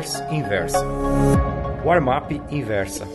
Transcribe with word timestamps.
Traders 0.00 0.22
Inversa. 0.30 0.84
Warm-up 1.84 2.40
Inversa. 2.50 3.06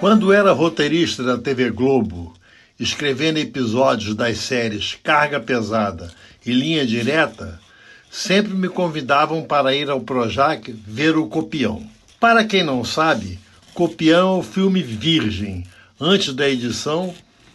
Quando 0.00 0.32
era 0.32 0.52
roteirista 0.52 1.22
da 1.22 1.38
TV 1.38 1.70
Globo, 1.70 2.34
escrevendo 2.78 3.38
episódios 3.38 4.16
das 4.16 4.38
séries 4.38 4.98
Carga 5.00 5.38
Pesada 5.38 6.12
e 6.44 6.52
Linha 6.52 6.84
Direta, 6.84 7.60
sempre 8.10 8.52
me 8.52 8.68
convidavam 8.68 9.44
para 9.44 9.74
ir 9.74 9.88
ao 9.88 10.00
Projac 10.00 10.72
ver 10.72 11.16
o 11.16 11.28
Copião. 11.28 11.86
Para 12.18 12.44
quem 12.44 12.64
não 12.64 12.84
sabe, 12.84 13.38
Copião 13.74 14.36
é 14.36 14.38
o 14.38 14.42
filme 14.42 14.82
virgem, 14.82 15.64
antes 16.00 16.34
da 16.34 16.48
edição, 16.48 17.14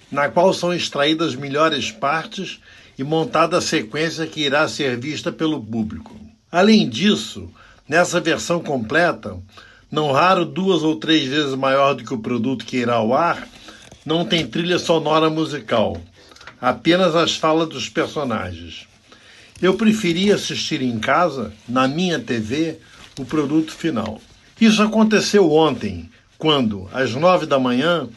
na 0.10 0.30
qual 0.30 0.54
são 0.54 0.74
extraídas 0.74 1.36
melhores 1.36 1.92
partes 1.92 2.62
e 2.98 3.04
montada 3.04 3.58
a 3.58 3.62
sequência 3.62 4.26
que 4.26 4.42
irá 4.42 4.68
ser 4.68 4.98
vista 4.98 5.32
pelo 5.32 5.64
público. 5.64 6.20
Além 6.52 6.90
disso, 6.90 7.50
nessa 7.88 8.20
versão 8.20 8.60
completa, 8.60 9.38
não 9.92 10.12
raro 10.12 10.44
duas 10.44 10.82
ou 10.82 10.96
três 10.96 11.26
vezes 11.28 11.54
maior 11.56 11.94
do 11.94 12.04
que 12.04 12.14
o 12.14 12.20
produto 12.20 12.66
que 12.66 12.78
irá 12.78 12.96
ao 12.96 13.14
ar, 13.14 13.48
não 14.06 14.26
tem 14.26 14.48
trilha 14.48 14.80
sonora 14.80 15.30
musical, 15.30 16.02
apenas 16.60 17.16
as 17.16 17.36
falas 17.36 17.70
dos 17.70 17.88
personagens. 17.88 18.88
Eu 19.62 19.76
preferia 19.76 20.36
assistir 20.36 20.82
em 20.82 20.98
casa, 21.00 21.54
na 21.68 21.88
minha 21.88 22.20
TV, 22.20 22.80
o 23.20 23.26
produto 23.26 23.72
final. 23.72 24.20
Isso 24.60 24.82
aconteceu 24.82 25.52
ontem, 25.52 26.10
quando, 26.38 26.90
às 26.94 27.14
nove 27.16 27.46
da 27.46 27.60
manhã, 27.60 28.08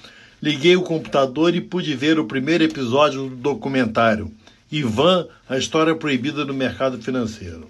liguei 0.42 0.76
o 0.76 0.82
computador 0.82 1.54
e 1.54 1.60
pude 1.60 1.94
ver 1.94 2.18
o 2.18 2.26
primeiro 2.26 2.64
episódio 2.64 3.28
do 3.28 3.36
documentário 3.36 4.30
Ivan, 4.72 5.26
a 5.48 5.58
história 5.58 5.94
proibida 5.96 6.44
do 6.44 6.54
mercado 6.54 7.02
financeiro. 7.02 7.68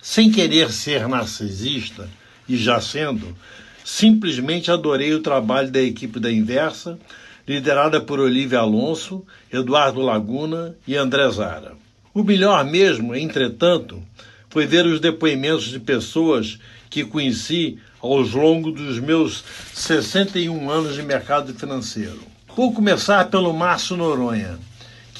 Sem 0.00 0.30
querer 0.30 0.70
ser 0.70 1.08
narcisista, 1.08 2.08
e 2.48 2.56
já 2.56 2.80
sendo, 2.80 3.36
simplesmente 3.84 4.70
adorei 4.70 5.12
o 5.12 5.20
trabalho 5.20 5.70
da 5.70 5.80
equipe 5.80 6.20
da 6.20 6.30
Inversa, 6.30 6.98
liderada 7.46 8.00
por 8.00 8.20
Olívia 8.20 8.60
Alonso, 8.60 9.24
Eduardo 9.52 10.00
Laguna 10.00 10.76
e 10.86 10.96
André 10.96 11.28
Zara. 11.30 11.72
O 12.14 12.22
melhor 12.22 12.64
mesmo, 12.64 13.14
entretanto, 13.14 14.00
foi 14.48 14.66
ver 14.66 14.86
os 14.86 15.00
depoimentos 15.00 15.64
de 15.64 15.80
pessoas 15.80 16.58
que 16.88 17.04
conheci 17.04 17.78
ao 18.00 18.20
longo 18.20 18.70
dos 18.70 18.98
meus 19.00 19.44
61 19.74 20.70
anos 20.70 20.94
de 20.94 21.02
mercado 21.02 21.52
financeiro. 21.54 22.20
Vou 22.56 22.72
começar 22.72 23.30
pelo 23.30 23.52
Márcio 23.52 23.96
Noronha, 23.96 24.58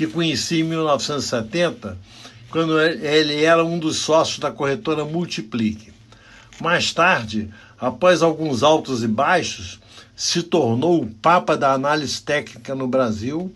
que 0.01 0.07
conheci 0.07 0.61
em 0.61 0.63
1970, 0.63 1.99
quando 2.51 2.81
ele 2.81 3.45
era 3.45 3.63
um 3.63 3.79
dos 3.79 3.99
sócios 3.99 4.39
da 4.39 4.51
corretora 4.51 5.05
Multiplique. 5.05 5.93
Mais 6.59 6.91
tarde, 6.95 7.51
após 7.79 8.23
alguns 8.23 8.63
altos 8.63 9.05
e 9.05 9.07
baixos, 9.07 9.79
se 10.17 10.43
tornou 10.43 11.03
o 11.03 11.07
papa 11.07 11.55
da 11.55 11.75
análise 11.75 12.23
técnica 12.23 12.75
no 12.75 12.89
Brasil, 12.89 13.55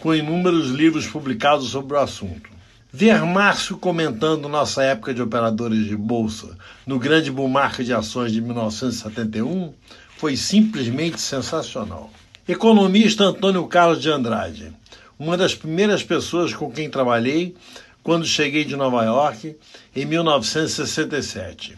com 0.00 0.12
inúmeros 0.12 0.70
livros 0.70 1.06
publicados 1.06 1.68
sobre 1.68 1.96
o 1.96 2.00
assunto. 2.00 2.50
Ver 2.92 3.24
Márcio 3.24 3.76
comentando 3.76 4.48
nossa 4.48 4.82
época 4.82 5.14
de 5.14 5.22
operadores 5.22 5.86
de 5.86 5.96
bolsa 5.96 6.58
no 6.84 6.98
grande 6.98 7.30
bull 7.30 7.48
de 7.78 7.94
ações 7.94 8.32
de 8.32 8.40
1971 8.40 9.72
foi 10.16 10.36
simplesmente 10.36 11.20
sensacional. 11.20 12.10
Economista 12.48 13.22
Antônio 13.22 13.64
Carlos 13.68 14.02
de 14.02 14.10
Andrade 14.10 14.72
uma 15.18 15.36
das 15.36 15.54
primeiras 15.54 16.02
pessoas 16.02 16.54
com 16.54 16.70
quem 16.70 16.90
trabalhei 16.90 17.54
quando 18.02 18.26
cheguei 18.26 18.64
de 18.64 18.76
Nova 18.76 19.04
York 19.04 19.56
em 19.94 20.04
1967. 20.04 21.76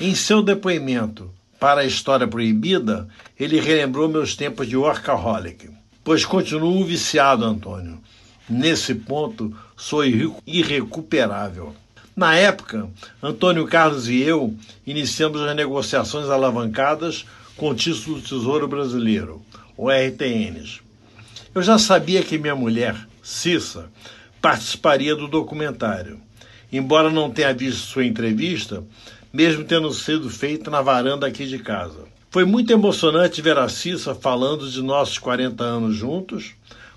Em 0.00 0.14
seu 0.14 0.42
depoimento 0.42 1.30
para 1.58 1.82
a 1.82 1.86
História 1.86 2.26
Proibida, 2.26 3.08
ele 3.38 3.60
relembrou 3.60 4.08
meus 4.08 4.34
tempos 4.34 4.68
de 4.68 4.76
workaholic. 4.76 5.70
Pois 6.02 6.24
continuo 6.24 6.84
viciado, 6.84 7.44
Antônio. 7.44 8.00
Nesse 8.48 8.94
ponto, 8.94 9.56
sou 9.76 10.02
irrecuperável. 10.46 11.74
Na 12.14 12.34
época, 12.34 12.90
Antônio 13.22 13.66
Carlos 13.66 14.08
e 14.08 14.20
eu 14.20 14.54
iniciamos 14.86 15.40
as 15.40 15.56
negociações 15.56 16.28
alavancadas 16.28 17.24
com 17.56 17.70
o 17.70 17.74
título 17.74 18.16
do 18.16 18.22
Tesouro 18.22 18.68
Brasileiro, 18.68 19.40
o 19.76 19.88
RTNs. 19.88 20.80
Eu 21.54 21.60
já 21.60 21.78
sabia 21.78 22.22
que 22.22 22.38
minha 22.38 22.56
mulher, 22.56 22.96
Cissa, 23.22 23.90
participaria 24.40 25.14
do 25.14 25.28
documentário. 25.28 26.18
Embora 26.72 27.10
não 27.10 27.30
tenha 27.30 27.52
visto 27.52 27.80
sua 27.80 28.06
entrevista, 28.06 28.82
mesmo 29.30 29.62
tendo 29.62 29.92
sido 29.92 30.30
feita 30.30 30.70
na 30.70 30.80
varanda 30.80 31.26
aqui 31.26 31.44
de 31.44 31.58
casa. 31.58 32.06
Foi 32.30 32.46
muito 32.46 32.72
emocionante 32.72 33.42
ver 33.42 33.58
a 33.58 33.68
Cissa 33.68 34.14
falando 34.14 34.70
de 34.70 34.80
nossos 34.80 35.18
40 35.18 35.62
anos 35.62 35.94
juntos. 35.94 36.52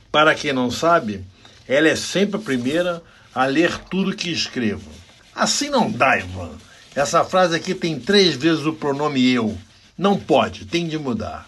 Para 0.09 0.33
quem 0.33 0.53
não 0.53 0.71
sabe, 0.71 1.25
ela 1.67 1.89
é 1.89 1.95
sempre 1.97 2.37
a 2.37 2.43
primeira 2.43 3.03
a 3.33 3.45
ler 3.45 3.77
tudo 3.89 4.15
que 4.15 4.31
escrevo. 4.31 4.89
Assim 5.35 5.69
não 5.69 5.91
dá, 5.91 6.17
Ivan. 6.17 6.51
Essa 6.95 7.25
frase 7.25 7.57
aqui 7.57 7.75
tem 7.75 7.99
três 7.99 8.35
vezes 8.35 8.65
o 8.65 8.71
pronome 8.71 9.29
eu. 9.29 9.57
Não 9.97 10.17
pode, 10.17 10.63
tem 10.63 10.87
de 10.87 10.97
mudar. 10.97 11.45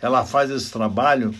Ela 0.00 0.24
faz 0.24 0.50
esse 0.50 0.70
trabalho 0.70 1.34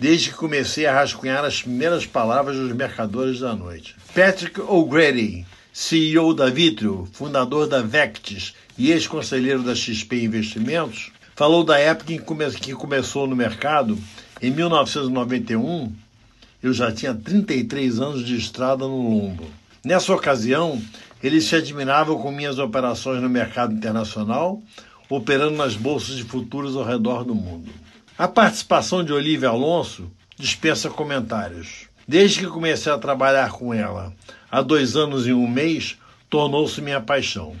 desde 0.00 0.30
que 0.30 0.36
comecei 0.36 0.86
a 0.86 0.94
rascunhar 0.94 1.44
as 1.44 1.60
primeiras 1.60 2.06
palavras 2.06 2.56
dos 2.56 2.72
Mercadores 2.72 3.40
da 3.40 3.54
Noite. 3.54 3.94
Patrick 4.14 4.58
O'Grady, 4.58 5.46
CEO 5.74 6.32
da 6.32 6.48
Vitrio, 6.48 7.06
fundador 7.12 7.68
da 7.68 7.82
Vectis 7.82 8.54
e 8.78 8.90
ex-conselheiro 8.90 9.62
da 9.62 9.74
XP 9.74 10.24
Investimentos, 10.24 11.12
falou 11.36 11.62
da 11.62 11.78
época 11.78 12.14
em 12.14 12.18
que 12.18 12.72
começou 12.72 13.26
no 13.26 13.36
mercado, 13.36 13.98
em 14.40 14.50
1991, 14.50 15.92
eu 16.62 16.72
já 16.72 16.90
tinha 16.90 17.14
33 17.14 18.00
anos 18.00 18.24
de 18.24 18.36
estrada 18.36 18.88
no 18.88 19.08
lombo. 19.08 19.46
Nessa 19.84 20.14
ocasião, 20.14 20.80
ele 21.22 21.42
se 21.42 21.54
admirava 21.54 22.16
com 22.16 22.32
minhas 22.32 22.58
operações 22.58 23.22
no 23.22 23.28
mercado 23.28 23.74
internacional, 23.74 24.62
operando 25.10 25.56
nas 25.56 25.74
bolsas 25.74 26.16
de 26.16 26.24
futuros 26.24 26.74
ao 26.74 26.84
redor 26.84 27.22
do 27.22 27.34
mundo. 27.34 27.70
A 28.20 28.28
participação 28.28 29.02
de 29.02 29.14
Olivia 29.14 29.48
Alonso 29.48 30.12
dispensa 30.36 30.90
comentários. 30.90 31.86
Desde 32.06 32.40
que 32.40 32.46
comecei 32.48 32.92
a 32.92 32.98
trabalhar 32.98 33.50
com 33.50 33.72
ela, 33.72 34.12
há 34.50 34.60
dois 34.60 34.94
anos 34.94 35.26
e 35.26 35.32
um 35.32 35.48
mês, 35.48 35.96
tornou-se 36.28 36.82
minha 36.82 37.00
paixão. 37.00 37.56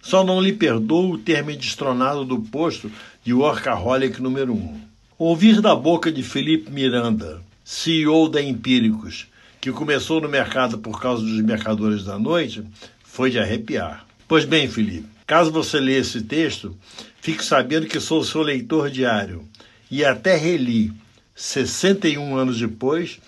Só 0.00 0.22
não 0.22 0.40
lhe 0.40 0.52
perdoo 0.52 1.18
ter 1.18 1.42
me 1.42 1.56
destronado 1.56 2.24
do 2.24 2.38
posto 2.38 2.88
de 3.24 3.34
workaholic 3.34 4.22
número 4.22 4.54
um. 4.54 4.80
Ouvir 5.18 5.60
da 5.60 5.74
boca 5.74 6.12
de 6.12 6.22
Felipe 6.22 6.70
Miranda, 6.70 7.42
CEO 7.64 8.28
da 8.28 8.40
Empíricos, 8.40 9.26
que 9.60 9.72
começou 9.72 10.20
no 10.20 10.28
mercado 10.28 10.78
por 10.78 11.00
causa 11.00 11.24
dos 11.24 11.40
mercadores 11.40 12.04
da 12.04 12.16
noite, 12.16 12.62
foi 13.02 13.28
de 13.28 13.40
arrepiar. 13.40 14.06
Pois 14.28 14.44
bem, 14.44 14.68
Felipe, 14.68 15.08
caso 15.26 15.50
você 15.50 15.80
leia 15.80 15.98
esse 15.98 16.22
texto, 16.22 16.76
fique 17.20 17.44
sabendo 17.44 17.88
que 17.88 17.98
sou 17.98 18.22
seu 18.22 18.42
leitor 18.42 18.88
diário 18.88 19.44
e 19.90 20.04
até 20.04 20.36
reli, 20.36 20.92
61 21.34 22.36
anos 22.36 22.58
depois, 22.58 23.18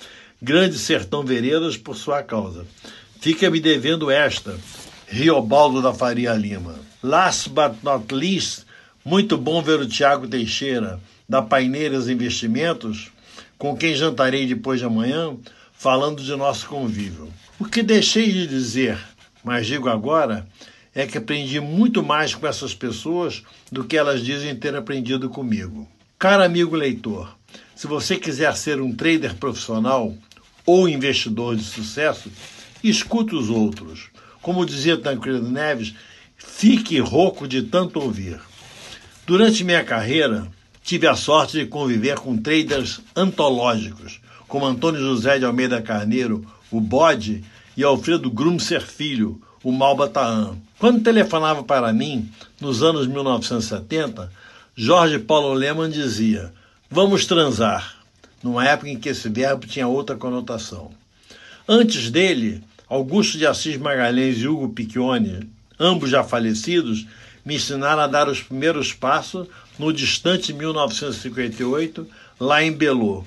Grande 0.40 0.78
Sertão 0.78 1.24
Veredas 1.24 1.76
por 1.76 1.96
sua 1.96 2.22
causa. 2.22 2.66
Fica 3.20 3.50
me 3.50 3.60
devendo 3.60 4.10
esta, 4.10 4.56
Riobaldo 5.06 5.82
da 5.82 5.92
Faria 5.92 6.32
Lima. 6.34 6.76
Last 7.02 7.48
but 7.50 7.82
not 7.82 8.14
least, 8.14 8.64
muito 9.04 9.36
bom 9.36 9.62
ver 9.62 9.80
o 9.80 9.88
Tiago 9.88 10.28
Teixeira, 10.28 11.00
da 11.28 11.42
Paineiras 11.42 12.08
Investimentos, 12.08 13.10
com 13.56 13.76
quem 13.76 13.94
jantarei 13.94 14.46
depois 14.46 14.80
de 14.80 14.86
amanhã, 14.86 15.36
falando 15.72 16.22
de 16.22 16.34
nosso 16.36 16.66
convívio. 16.68 17.32
O 17.58 17.64
que 17.64 17.82
deixei 17.82 18.32
de 18.32 18.46
dizer, 18.46 18.98
mas 19.42 19.66
digo 19.66 19.88
agora, 19.88 20.46
é 20.94 21.06
que 21.06 21.18
aprendi 21.18 21.60
muito 21.60 22.02
mais 22.02 22.34
com 22.34 22.46
essas 22.46 22.74
pessoas 22.74 23.42
do 23.70 23.84
que 23.84 23.96
elas 23.96 24.24
dizem 24.24 24.54
ter 24.54 24.74
aprendido 24.74 25.28
comigo. 25.28 25.88
Caro 26.18 26.42
amigo 26.42 26.74
leitor, 26.74 27.32
se 27.76 27.86
você 27.86 28.16
quiser 28.16 28.56
ser 28.56 28.80
um 28.80 28.92
trader 28.92 29.36
profissional 29.36 30.12
ou 30.66 30.88
investidor 30.88 31.54
de 31.54 31.62
sucesso, 31.62 32.28
escute 32.82 33.36
os 33.36 33.48
outros. 33.48 34.08
Como 34.42 34.66
dizia 34.66 34.96
Tancredo 34.96 35.48
Neves, 35.48 35.94
fique 36.36 36.98
rouco 36.98 37.46
de 37.46 37.62
tanto 37.62 38.00
ouvir. 38.00 38.40
Durante 39.28 39.62
minha 39.62 39.84
carreira, 39.84 40.50
tive 40.82 41.06
a 41.06 41.14
sorte 41.14 41.60
de 41.60 41.66
conviver 41.66 42.16
com 42.18 42.36
traders 42.36 43.00
antológicos, 43.14 44.20
como 44.48 44.66
Antônio 44.66 45.00
José 45.00 45.38
de 45.38 45.44
Almeida 45.44 45.80
Carneiro, 45.80 46.44
o 46.68 46.80
Bode, 46.80 47.44
e 47.76 47.84
Alfredo 47.84 48.28
Grumser 48.28 48.84
Filho, 48.84 49.40
o 49.62 49.70
Malbataan. 49.70 50.56
Quando 50.80 51.04
telefonava 51.04 51.62
para 51.62 51.92
mim, 51.92 52.28
nos 52.60 52.82
anos 52.82 53.06
1970, 53.06 54.32
Jorge 54.80 55.18
Paulo 55.18 55.54
Leman 55.54 55.90
dizia: 55.90 56.52
Vamos 56.88 57.26
transar, 57.26 57.96
numa 58.40 58.64
época 58.64 58.88
em 58.88 58.96
que 58.96 59.08
esse 59.08 59.28
verbo 59.28 59.66
tinha 59.66 59.88
outra 59.88 60.14
conotação. 60.14 60.92
Antes 61.66 62.12
dele, 62.12 62.62
Augusto 62.88 63.36
de 63.36 63.44
Assis 63.44 63.76
Magalhães 63.76 64.38
e 64.38 64.46
Hugo 64.46 64.68
Piccioni, 64.68 65.50
ambos 65.80 66.10
já 66.10 66.22
falecidos, 66.22 67.04
me 67.44 67.56
ensinaram 67.56 68.02
a 68.02 68.06
dar 68.06 68.28
os 68.28 68.40
primeiros 68.40 68.92
passos 68.92 69.48
no 69.76 69.92
distante 69.92 70.52
1958, 70.52 72.08
lá 72.38 72.62
em 72.62 72.70
Belo. 72.70 73.26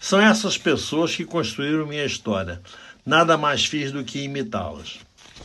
São 0.00 0.20
essas 0.20 0.58
pessoas 0.58 1.14
que 1.14 1.24
construíram 1.24 1.86
minha 1.86 2.04
história. 2.04 2.60
Nada 3.06 3.38
mais 3.38 3.64
fiz 3.64 3.92
do 3.92 4.02
que 4.02 4.24
imitá-las. 4.24 4.98